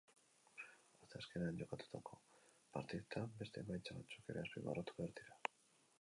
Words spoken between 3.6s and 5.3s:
emaitza batzuk ere azpimarratu behar